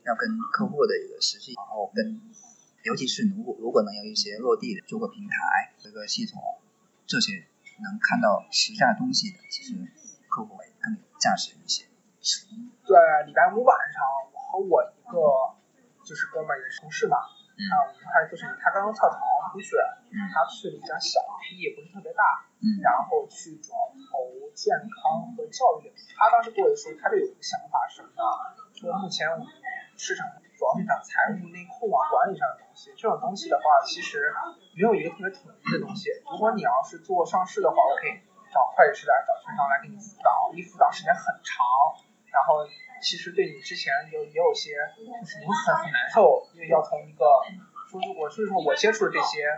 [0.04, 2.22] 要跟客户的一个实际，然后跟
[2.84, 6.42] 尤其是如果如果能有一些落地的做个平台、这个系统，
[7.06, 7.46] 这些
[7.84, 9.76] 能看到实下东西的，其实
[10.30, 11.86] 客户会更有价值一些。
[12.86, 15.18] 对，礼拜五晚上，我和我一个
[16.04, 17.18] 就是哥们儿也是同事嘛，
[17.56, 19.18] 嗯啊，我们开始就是他刚刚跳槽
[19.52, 19.76] 出去，
[20.12, 22.24] 嗯他去了一家小，地也不是特别大，
[22.64, 23.80] 嗯然后去主要
[24.12, 26.00] 投健康和教育领域。
[26.16, 28.24] 他当时跟我说，他这有一个想法是什么呢？
[28.78, 29.48] 说目前我们
[29.98, 34.22] 市场主要是讲财务内控啊、管理上的东西，这种东西的话，其实
[34.76, 36.10] 没有一个特别统一的东西。
[36.30, 38.14] 如果你要是做上市的话，我可以
[38.54, 41.66] 找会计师来、找券商来给你辅导，一辅导时间很长，
[42.38, 42.62] 然后
[43.02, 47.26] 其实对你之前有也有些就是你很很难受，因为要从一个，
[47.90, 49.50] 说我所以说我接触的这些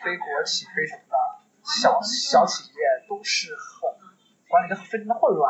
[0.00, 1.16] 非国企非什么的
[1.60, 3.92] 小小企业都是很
[4.48, 5.44] 管理的非常的混乱。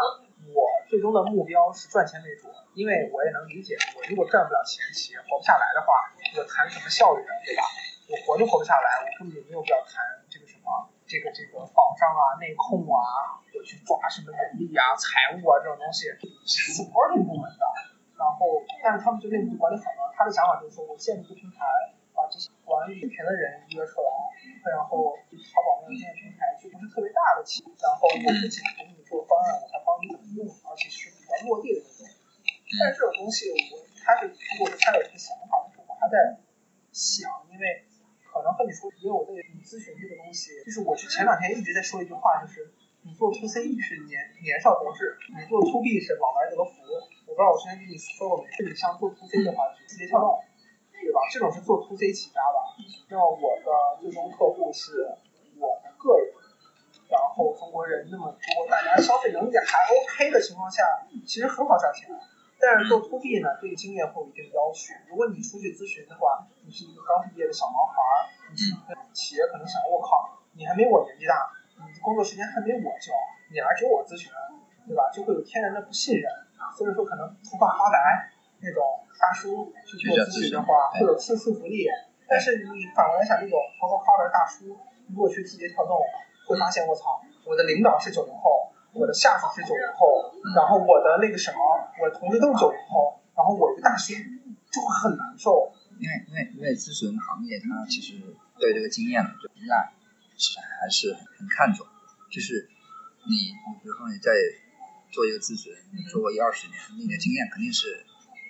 [0.50, 7.62] 我最终的目标是赚钱为主，因为我也能理解，我如果赚不了钱，企业活不下来的话，我谈什么效率，对吧？
[8.10, 16.10] 我活都活不下来，我根本就没有必要谈这个什么这个这个保障啊、内控啊，去抓什么人力啊、财务啊这种东西
[16.44, 17.64] ，supporting 部门的。
[18.18, 21.66] 然后，但是他们就内部管理好了，他的想法就是说我建立一个平台，
[22.14, 24.10] 把这些管理权的人约出来，
[24.70, 32.14] 然后淘宝那个建平台就不是特别大的企业，然后我不仅给你做方案，我还帮你怎么用，而且是比较落地的那种。
[32.78, 36.38] 但是这种东西，我他是如果说他有这个想法，我还在
[36.94, 37.90] 想，因为
[38.22, 42.61] 可能和你说，因为我对你咨询这个东西，就是我是前两天一直在说一句话，就是
[43.22, 46.82] 做 to C 是年年少得志，你做 to B 是老来得福。
[47.22, 48.50] 我不知道我之前跟你说过没？
[48.50, 50.42] 是你像做 to C 的话，直接跳动，
[50.90, 51.22] 对吧？
[51.30, 52.58] 这种是做 to C 起家的。
[53.14, 53.70] 那我的
[54.02, 55.06] 最终客户是
[55.54, 56.34] 我的个人，
[57.06, 60.82] 然后中国人那么多，大家消费能力还 OK 的情况下，
[61.22, 62.10] 其实很好赚钱。
[62.58, 64.98] 但是做 to B 呢，对经验会有一定的要求。
[65.06, 68.58] 如果你出去咨询的话，你是一个刚毕业的小毛孩儿，你
[69.14, 71.54] 企业可能想，我靠，你还没我年纪大，
[72.02, 73.14] 工作时间还没我久，
[73.48, 74.28] 你来找我咨询，
[74.86, 75.08] 对吧？
[75.14, 76.26] 就会有天然的不信任。
[76.76, 78.28] 所以说，可能头发花白
[78.60, 78.82] 那种
[79.18, 81.86] 大叔去做咨询的话，会有亲疏福利。
[82.28, 85.98] 但是你反过来想，那种头发花白大叔，如果去字节跳动，
[86.46, 91.58] 会发现我操，我的领导是九零后，我的下属是九零后，然后我的那个什么，
[92.00, 94.14] 我的同事都是九零后，然后我一个大叔
[94.70, 95.72] 就会很难受。
[96.00, 98.14] 因为因为因为咨询行业它其实
[98.58, 99.92] 对这个经验的依赖
[100.38, 101.86] 是还是很看重，
[102.32, 102.66] 就是
[103.28, 104.32] 你你比如说你在。
[105.12, 108.00] 做一个咨询，你做过一二十年，你的经验肯定是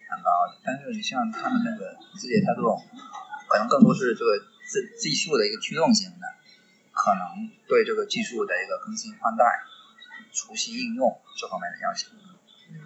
[0.07, 0.63] 很高的。
[0.63, 2.79] 但是你像他们那个字节跳动，
[3.51, 6.25] 可能更多是这个技技术的一个驱动型的，
[6.95, 9.43] 可能对这个技术的一个更新换代、
[10.31, 12.15] 熟悉应用这方面的要求，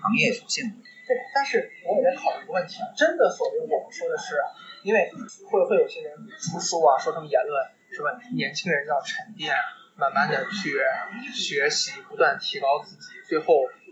[0.01, 0.73] 行业属性。
[1.05, 4.41] 对，但是我也在考虑一个问题啊，真的所谓我们说的是，
[4.89, 5.13] 因为
[5.53, 7.61] 会会有些人出书啊，说什么言论，
[7.93, 8.17] 是吧？
[8.33, 9.53] 年轻人要沉淀。
[9.97, 10.77] 慢慢的去
[11.33, 13.47] 学习，不断提高自己，最后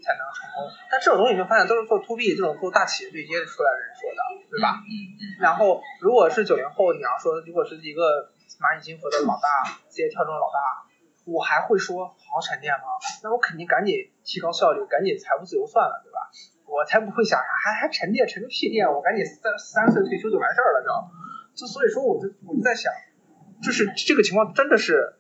[0.04, 0.68] 才能成功。
[0.90, 4.20] 但这种东西你会发现都是做 to B 这种做大企业对接出来的人说的，
[4.52, 4.84] 对吧？
[4.84, 5.22] 嗯嗯。
[5.40, 8.28] 然后如果是九零后，你要说如果是一个
[8.60, 10.84] 蚂蚁金服的老大，字节跳动老大，
[11.24, 13.00] 我还会说好好沉淀吗？
[13.22, 16.28] 那我肯定赶紧提高效率，赶紧财务自由算了，对吧？
[16.68, 21.08] 我才不会想啥还还沉淀沉个屁淀，我赶紧三三十岁退休就完事儿了，知道？
[21.56, 22.92] 就所以说我就我就在想，
[23.62, 25.16] 就是这个情况真的是。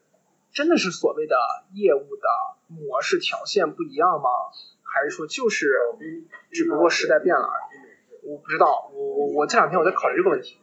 [0.54, 1.34] 真的是所谓的
[1.72, 2.28] 业务的
[2.68, 4.30] 模式条线不一样吗？
[4.86, 5.66] 还是说就是
[6.52, 8.30] 只不过时代变了而已？
[8.30, 10.60] 我不知道，我我我这两天我在考虑这个问题。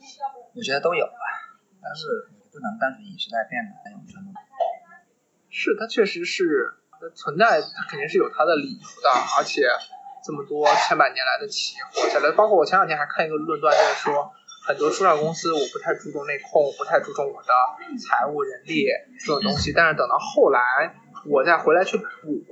[0.55, 1.19] 我觉得都有吧，
[1.83, 2.07] 但是
[2.51, 4.23] 不能单纯以时代变来永存。
[5.49, 6.79] 是，它确实是
[7.13, 9.67] 存在，它肯定是有它的理由的，而且
[10.23, 14.31] 这么多千百年来的企业活下来，包括我前两天还看一个论断，就是说。
[14.63, 17.51] 很多初创公司，我不太注重内控，不太注重我的
[17.97, 18.85] 财务、人力
[19.19, 19.73] 这种东西。
[19.73, 22.43] 但是等到后来，我再回来去补，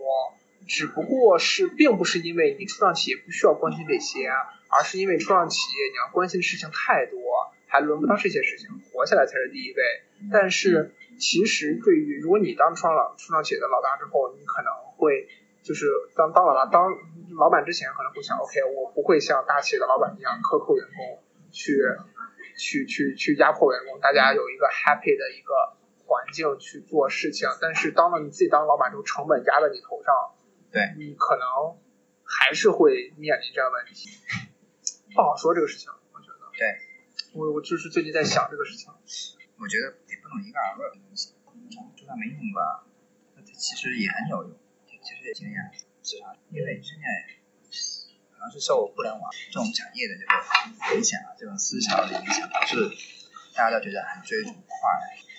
[0.68, 4.28] 只不过是并不是因为你初创企业不需要关心这些，
[4.70, 7.20] 而是因为初创企业你要关心的事情太多，
[7.68, 9.84] 还轮不到这些事情，活下来才是第一位。
[10.32, 15.28] 但是其实对于如果你当初创老初创企业的老大之后，你可能会
[15.64, 16.92] 就是当当老大当
[17.38, 21.20] 老板之前可能会想，OK，我不会像大企业的老板一样克扣员工。
[21.52, 21.82] 去
[22.60, 27.48] 去去去压迫员工，大家有一个 happy 的一个环境去做事情。
[27.62, 30.36] 但是当了你自己当老板之后，成本压在你头上，
[30.70, 31.80] 对你可能
[32.28, 34.12] 还是会面临这样问题。
[35.16, 36.52] 不好说这个事情，我觉得。
[36.52, 36.68] 对，
[37.32, 38.92] 我我就是最近在想这个事情。
[39.56, 41.32] 我觉得也不能一概而论，东西
[41.96, 42.84] 就算没用吧，
[43.36, 44.52] 那其实也很有用，
[45.02, 45.56] 其实也经验，
[46.04, 47.39] 至少因为现在。
[48.60, 52.76] 受互联网这种产业的这个影响啊，这种思潮的影响，导致
[53.56, 54.90] 大家都觉得很追逐快，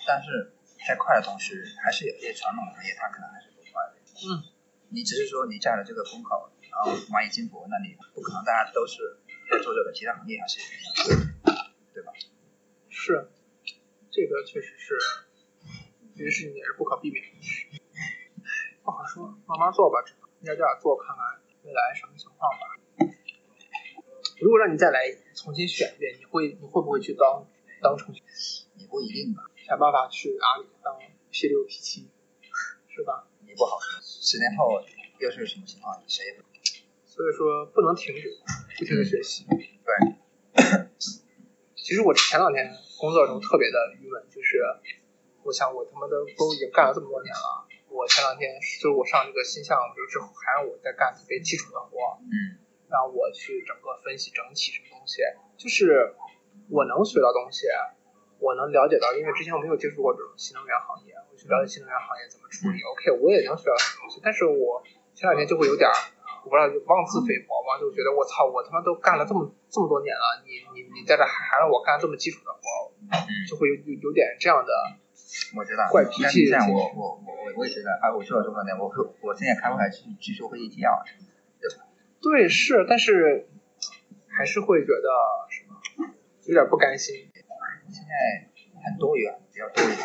[0.07, 0.53] 但是
[0.87, 4.01] 在快的同时，还是有一些传统行业它可能还是不快的。
[4.27, 4.43] 嗯，
[4.89, 9.17] 你只是说你占了这个风口，然后蚂蚁金服，那你不可能大家都是
[9.63, 10.65] 做这个，其他行业还是有
[11.93, 12.13] 对吧？
[12.89, 13.29] 是，
[14.11, 14.97] 这个确实是，
[16.15, 17.81] 这件事情也是不可避免的。
[18.83, 20.03] 不好说，慢慢做吧，
[20.39, 22.70] 应该这样做，看看未来什么情况吧。
[24.41, 24.99] 如果让你再来
[25.35, 27.45] 重新选一遍，你会你会不会去当
[27.79, 28.81] 当程序员？
[28.81, 30.97] 也不一定吧，想办法去阿里当
[31.29, 32.09] P 六 P 七，
[32.89, 33.27] 是吧？
[33.45, 34.81] 你不好说，十年后
[35.19, 36.41] 又是什么情况，谁也不。
[37.05, 38.33] 所以说不能停止，
[38.79, 39.45] 不停的学习。
[39.45, 39.93] 对，
[41.75, 44.57] 其实我前两天工作的时候特别的郁闷，就是
[45.43, 52.57] 我想我他妈的都已经干了这么多年了，我前两天就是我上这个新项目之后，还让我在干特别基础的活，嗯
[52.91, 55.23] 让我去整个分析整体什么东西，
[55.55, 56.13] 就是
[56.67, 57.65] 我能学到东西，
[58.43, 62.83] 我能了解到，因为之前我没有接触过这种新能源行业，我去了解新能源行业怎么处理。
[62.83, 64.83] OK，我也能学到很多东西，但是我
[65.15, 65.95] 前两天就会有点儿，
[66.43, 73.15] 我不知道就妄自菲薄嘛，就觉得我操，我他妈都干了这么这么多年了，你你你在这还还让我干这么基础的活，嗯，
[73.47, 74.71] 就会有有有点这样的，
[75.55, 75.87] 我知道。
[75.87, 81.05] 怪脾气我我我我我也觉得，啊，我去了这么多年，我说我现在开不开去去修会议纪要啊？
[82.21, 83.47] 对是，但是
[84.29, 85.09] 还是会觉得
[85.49, 86.13] 什么，
[86.45, 87.15] 有点不甘心。
[87.91, 88.47] 现在
[88.85, 89.97] 很多元，比较多元，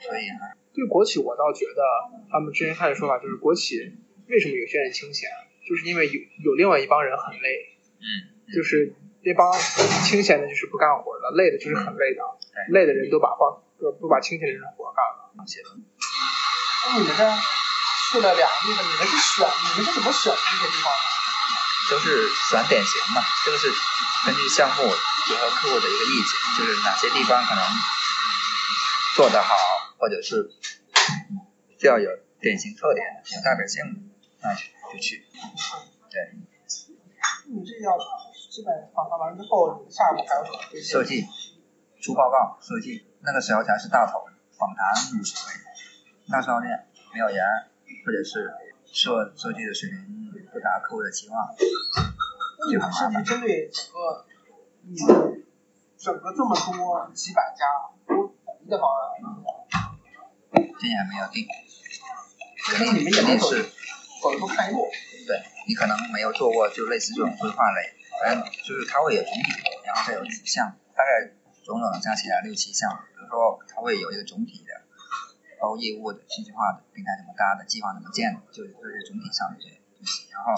[0.00, 1.82] 所以还对国企，我倒觉得
[2.30, 3.76] 他们之前开的说法就是国企
[4.28, 5.28] 为什么有些人清闲，
[5.68, 9.52] 就是因为有有另外一帮人很累，嗯就是那帮
[10.06, 12.22] 清闲的，就是不干活的，累的就是很累的，
[12.70, 15.44] 累的人都把活都都把清闲的人活干了。
[15.46, 17.22] 写的那你们这
[18.12, 21.09] 去了两个地方，你们是选你们是怎么选这些地方的？
[21.90, 23.66] 都是选典型嘛，这个是
[24.24, 24.82] 根据项目
[25.26, 27.64] 结合客户的一个意见，就是哪些地方可能
[29.16, 29.52] 做得好，
[29.98, 30.54] 或者是
[31.68, 32.08] 比较有
[32.40, 34.00] 典型特点、有代表性的，
[34.40, 35.26] 那就就去。
[36.10, 36.38] 对，
[37.50, 37.98] 你这要
[38.50, 41.26] 基本访谈完之后，你下一步还有什么设计、
[42.00, 44.22] 出报告、设计，那个时候才是大头，
[44.56, 45.54] 访谈无所谓。
[46.28, 46.66] 那时候呢，
[47.12, 47.36] 没有人，
[48.06, 48.46] 或者是
[48.92, 51.54] 设设计的水平不达客户的期望，
[52.58, 54.26] 那你们设计针对整个
[54.82, 54.96] 你
[55.96, 57.66] 整个这么多几百家
[58.06, 59.20] 都统一的方案，
[60.80, 61.46] 现在还没有定。
[62.78, 63.70] 那你们肯定是
[64.22, 64.88] 走一步看一步。
[65.26, 69.52] 对你可能没有做过，就类似这种规划类，反正就是它会有总体，
[69.84, 71.30] 然后再有几项，大概
[71.62, 72.90] 种种加起来六七项。
[73.14, 74.82] 比如说，它会有一个总体的，
[75.60, 80.32] 包括业务的、信息化的、平台怎么搭的、计划怎么建的，就是这些总体上的这些东西。
[80.32, 80.56] 然后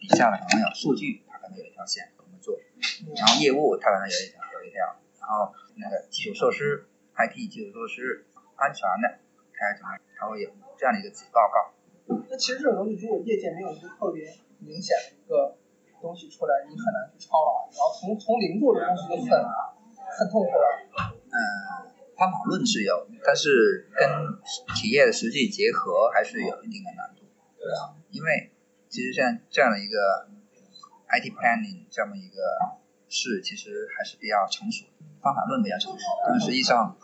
[0.00, 2.56] 底下的可能有数据，它可能有一条线怎么做，
[3.14, 9.20] 然后业务它可能有一条有一条，然后那个基础设施、IT 基础设施、安全的，
[9.52, 11.70] 它要怎么，它会有这样的一个子报告。
[12.28, 15.56] 那其实这种东西，如果业界没有一个特别明显的一个
[16.00, 17.68] 东西出来，你很难去抄啊。
[17.70, 19.30] 然后从从零做这东西就很
[20.18, 20.82] 很痛苦了。
[21.30, 21.38] 嗯，
[22.16, 24.06] 方法论是有，但是跟
[24.74, 27.22] 企业的实际结合还是有一定的难度。
[27.58, 28.52] 对啊，因为
[28.88, 30.28] 其实像这样的一个
[31.08, 32.40] IT planning 这么一个
[33.08, 36.96] 事，其实还是比较成熟的，方法论比较成熟，但是实际上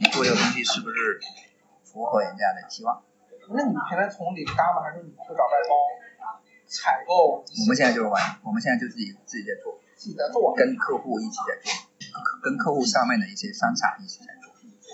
[0.00, 1.20] 你做这个东西是不是
[1.84, 3.02] 符合人家的期望？
[3.52, 4.82] 那你平常从零搭吗？
[4.82, 5.74] 还是你会找外包
[6.70, 7.42] 采购？
[7.42, 10.54] 我们现在就是玩，我们现在就自己自己在做，自己在做。
[10.54, 11.74] 跟客户一起在做，
[12.42, 14.39] 跟客户上面的一些商场一起在做。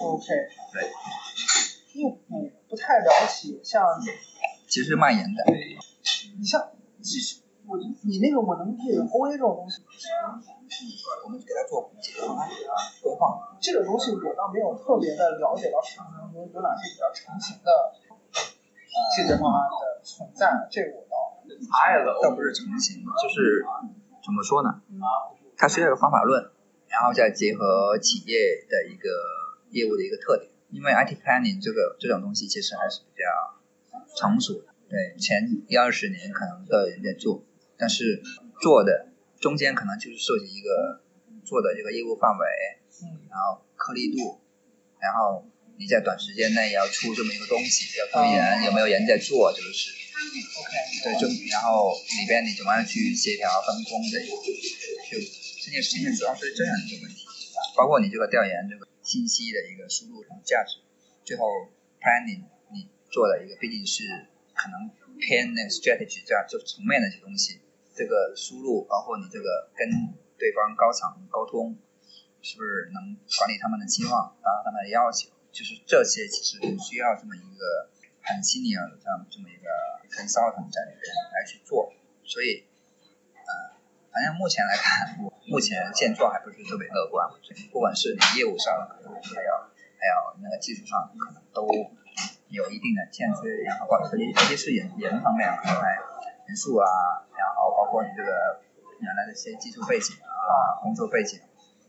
[0.01, 0.27] OK，
[0.73, 0.91] 对，
[1.95, 3.83] 因为我不太了解，像
[4.69, 5.45] 其实卖盐的，
[6.39, 6.61] 你像，
[7.01, 9.81] 其实我你那个我能理解 OA 这种东西，
[11.25, 12.49] 我们给他做解决方案
[13.03, 13.57] 规划。
[13.61, 17.71] 这个东西我倒没有特别的了解到市场上有有哪些比较成型的
[18.13, 23.65] 呃解决方案的存在，这个我倒倒不是成型，就是
[24.23, 24.83] 怎么说呢？
[25.57, 26.51] 它是一个方法论，
[26.89, 29.09] 然后再结合企业的一个
[29.71, 30.51] 业务的一个特点。
[30.71, 33.31] 因为 IT planning 这个这种东西其实还是比较
[34.19, 37.47] 成熟的，对，前一二十年可能都有人在做，
[37.79, 38.21] 但是
[38.61, 39.07] 做的
[39.39, 41.01] 中间可能就是涉及一个
[41.47, 42.45] 做的这个业务范围，
[43.31, 44.43] 然后颗粒度，
[44.99, 45.47] 然后
[45.79, 49.95] 你在短时间内要出这么一个东西，要推人，有没有人在做这个事？
[51.05, 57.25] 对，就然后里边你怎么样去协调分工的，就现在现在主要是这样一个问题，
[57.77, 60.83] 包括你这个调研这个信息的一个输入和价值，
[61.25, 61.47] 最后
[62.03, 62.43] planning
[62.75, 64.03] 你做的一个毕竟是
[64.53, 64.91] 可能
[65.23, 67.61] 偏那 strategy 这样就层面的一些东西，
[67.95, 69.87] 这个输入包括你这个跟
[70.37, 71.79] 对方高层沟通，
[72.43, 77.89] 是不是能管理他们的期望，达到他们的要求，就是这些其实需要这么一个
[78.27, 79.71] 很 senior 的这样这么一个
[80.11, 81.95] consultant 在里边来去做，
[82.25, 82.67] 所以，
[84.17, 87.29] 反正目前来看，我目前现状还不是特别乐观，
[87.69, 89.53] 不管是你业务上还有
[90.01, 91.69] 还有那个技术上可能都
[92.49, 96.01] 有一定的欠缺，然后包括尤其是人人方面可能还
[96.49, 96.89] 人数啊，
[97.37, 98.65] 然后包括你这个
[99.05, 101.39] 原来的一些技术背景啊、工作背景，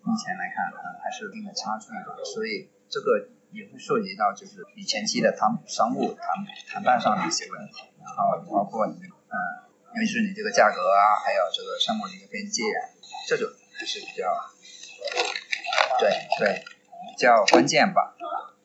[0.03, 8.99] 目前来看可能还是有一定的差距的，所以这个也会涉及到就是你前期的谈商务谈谈判上的一些问题，然后包括你
[9.32, 9.63] 呃，
[9.97, 12.93] 尤其是你这个价格啊，还有这个项目的一个边界啊，
[13.27, 14.29] 这种还是比较
[15.97, 16.63] 对对，
[17.09, 18.15] 比较关键吧。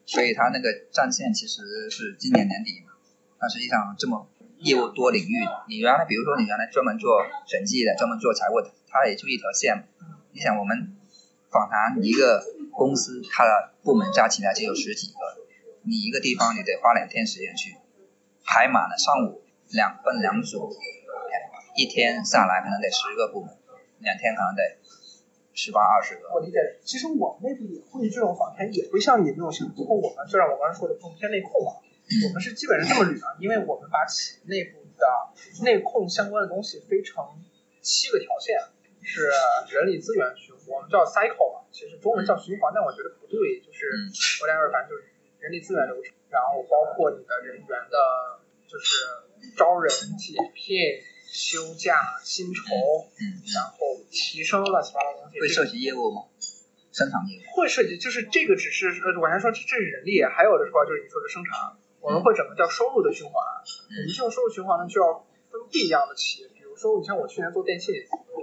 [0.04, 2.92] 所以它那个战线其实是今年年底嘛，
[3.40, 4.28] 但实际上这么
[4.58, 9.88] 业务多领域，你原来比如说你原来专门做审计的，专门做财务的，它也就一条线。
[10.32, 10.96] 你想我们
[11.50, 15.16] 访谈一个公司，它的部门加起来就有十几个，
[15.82, 17.76] 你一个地方你得花两天时间去
[18.44, 20.76] 排满了，上午两分两组，
[21.74, 23.56] 一天下来可能得十个部门，
[23.98, 24.62] 两天可能得
[25.54, 26.28] 十八二十个。
[26.32, 29.72] 我理解，其实我们内部也会这种访谈，也会像你那种形式。
[29.74, 31.80] 不过我们就像我刚才说的更偏内控嘛，
[32.28, 35.06] 我们是基本是这么捋的，因为我们把企业内部的
[35.64, 37.24] 内控相关的东西分成
[37.80, 38.56] 七个条线，
[39.02, 39.28] 是
[39.74, 43.86] 人力资源循，我们叫 cycle 嘛，其实中文叫循环，但我觉得不对，就是
[44.40, 45.08] 我两个反正就是
[45.40, 47.96] 人力资源流程，然后包括你的人员的，
[48.68, 49.04] 就是
[49.56, 50.78] 招人、解聘、
[51.32, 52.60] 休假、薪酬，
[53.16, 55.40] 嗯，然后提升乱七八糟东西。
[55.40, 56.28] 会涉及业务吗？
[56.92, 57.56] 生产业务？
[57.56, 63.32] 会涉及，就是这个只是呃，我还说这这是人力，还有的说就是你说的生产，我们会整个叫收入的循环。
[63.32, 67.94] 我们这种收入循环呢，就要分不一样的企业，比如说你像我去年做电信，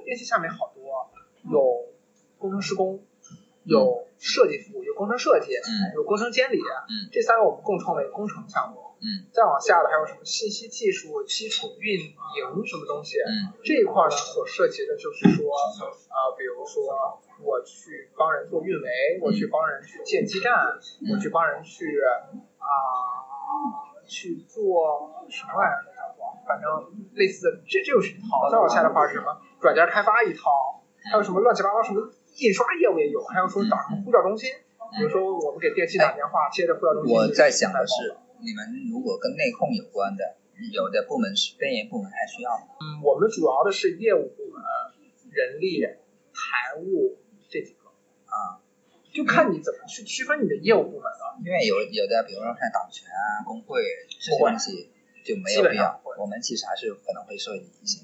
[0.04, 1.14] 电信下面好多
[1.46, 1.94] 有
[2.40, 3.06] 工程施工，
[3.70, 8.90] 有设计服务，有工程设计，嗯有工程监理，嗯这三个我们共创为工程项目。
[9.00, 15.48] 嗯再往下的还有什么信息技术、基础运营什么东西，嗯这一块呢，所涉及的就是说，
[16.12, 16.84] 呃，比如说
[17.40, 20.76] 我去帮人做运维，我去帮人去建基站，
[21.14, 21.86] 我去帮人去
[22.60, 22.68] 啊、
[24.06, 25.88] 去做什么玩意儿？
[26.46, 26.68] 反正
[27.14, 28.50] 类似的，这这就是一套。
[28.52, 29.32] 再往下的话是什么？
[29.62, 32.02] 软件开发一套，还有什么乱七八糟什么
[32.40, 34.50] 印刷业务也有，还有说找什么呼叫中心，
[34.98, 37.16] 比如说我们给电信打电话，接的呼叫中心。
[37.16, 40.38] 我在想的是，你们如果跟内控有关的，
[40.72, 42.80] 有的部门是边缘部门还需要吗？
[42.80, 44.64] 嗯，我们主要的是业务部门、
[45.32, 45.84] 人力、
[46.32, 47.20] 财务
[47.50, 47.88] 这几个，
[48.32, 48.64] 啊，
[49.12, 51.40] 就看你怎么去区分你的业务部门了。
[51.44, 53.80] 因为有有的，比如说像党权啊、工会
[54.10, 54.92] 这些东西
[55.24, 56.02] 就没有必要。
[56.20, 58.04] 我们其实还是可能会涉及一些，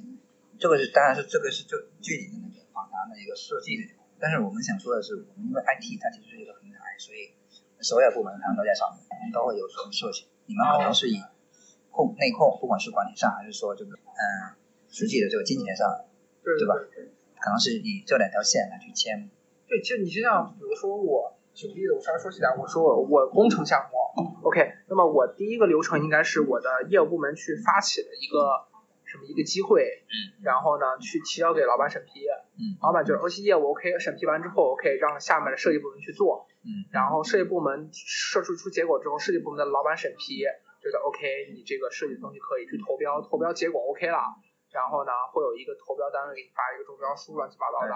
[0.57, 7.35] 这个是当然是这个是就具体的那个访谈的一个设计的，但是我们想说的是，我们因为 IT 它其实是一个平台，所以
[7.81, 10.27] 所有部门可能都在上面，我们都会有所涉及。
[10.47, 11.21] 你们可能是以
[11.91, 14.55] 控内控，不管是管理上还是说这个嗯
[14.89, 16.05] 实际的这个金钱上，
[16.43, 16.75] 对对吧
[17.39, 19.29] 可能是以这两条线来去签。
[19.67, 28.65] 对，其实你就像比如说我举个例子，我稍微说起来，我说我我工程项目，OK，那么我第一个流程应该是我的业务部门去发起的一个
[29.15, 32.27] 什么一个机会，嗯，然后呢去提交给老板审批，
[32.59, 32.75] 嗯。
[32.83, 36.83] 老板觉得 O 业务 OK，审批完之后 OK，让下面的设计部门去做，嗯。
[36.91, 40.43] 然后设计部门设计出结果之后，设计部门的老板审批
[40.83, 44.19] 觉得 OK，你这个设计的东西可以去投标，投标结果 OK 了，
[44.69, 47.95] 然后呢会有一个投标单位给你发一个中标书，乱七八糟的，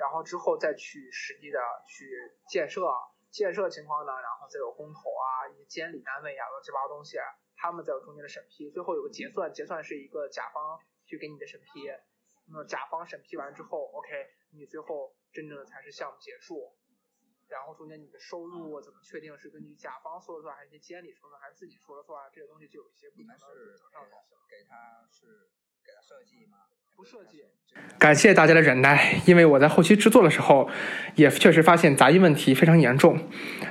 [0.00, 2.08] 然后之后再去实际的去
[2.48, 2.82] 建设，
[3.30, 7.18] 建设情况呢，然后再有工头啊、一些监理单位啊、乱七八糟东西，
[7.64, 11.88] 他们在有中间的审批，最后有个结算，结算是一个甲方去给你的审批，
[12.44, 14.08] 那么甲方审批完之后，OK，
[14.52, 16.76] 你最后真正的才是项目结束。
[17.48, 22.30] 然后中间你的收入怎么确定是根据甲方说了算，还是些监理说了算，还是自己说了算？
[22.34, 23.80] 这个东西就有一些不同的你们是。
[24.46, 25.48] 给他是
[25.82, 26.68] 给他设计吗？
[26.96, 27.38] 不设计，
[27.98, 30.68] 感谢大家的忍耐，因为我在后期制作的时候，
[31.16, 33.18] 也确实发现杂音问题非常严重。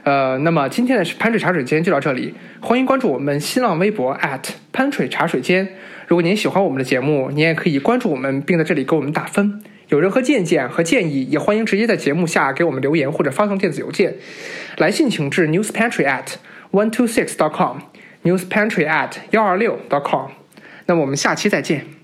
[0.04, 5.68] 呃，那么今天的潘水茶水间就到这里，欢迎关注我们新浪微博 at 潘水茶水间。
[6.08, 9.64] 如果您喜欢我们的节目，您也可以关注我们，并在这里给我们打分。
[9.88, 14.16] 有任何见解和建议，也欢迎直接在节目下给我们留言或者发送电子邮件。
[14.78, 16.34] 来信请至 newspantry at
[16.72, 20.32] one two six dot com，newspantry at 幺二六 dot com。
[20.86, 22.03] 那么我们下期再见。